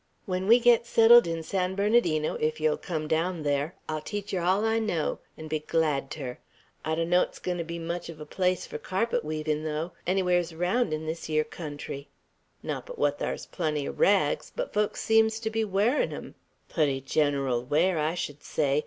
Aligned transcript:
When 0.25 0.47
we 0.47 0.59
get 0.59 0.87
settled 0.87 1.27
in 1.27 1.43
San 1.43 1.75
Bernardino, 1.75 2.33
if 2.37 2.59
yer'll 2.59 2.75
come 2.75 3.07
down 3.07 3.43
thar, 3.43 3.75
I'll 3.87 4.01
teach 4.01 4.33
yer 4.33 4.41
all 4.41 4.65
I 4.65 4.79
know, 4.79 5.19
'n' 5.37 5.47
be 5.47 5.59
glad 5.59 6.09
ter. 6.09 6.39
I 6.83 6.95
donno's 6.95 7.27
't 7.27 7.35
's 7.35 7.37
goin' 7.37 7.59
to 7.59 7.63
be 7.63 7.77
much 7.77 8.07
uv 8.07 8.19
a 8.19 8.25
place 8.25 8.65
for 8.65 8.79
carpet 8.79 9.23
weavin' 9.23 9.63
though, 9.63 9.91
anywheres 10.07 10.55
raound 10.55 10.91
'n 10.91 11.05
this 11.05 11.29
yer 11.29 11.43
country; 11.43 12.07
not 12.63 12.87
but 12.87 12.97
what 12.97 13.19
thar's 13.19 13.45
plenty 13.45 13.87
o' 13.87 13.91
rags, 13.91 14.51
but 14.55 14.73
folks 14.73 15.01
seems 15.03 15.39
to 15.39 15.51
be 15.51 15.63
wearin' 15.63 16.11
'em; 16.13 16.33
pooty 16.67 16.99
gen'ral 16.99 17.61
wear, 17.63 17.99
I 17.99 18.15
sh'd 18.15 18.41
say. 18.41 18.79